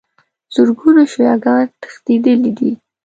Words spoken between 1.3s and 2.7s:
ګان تښتېدلي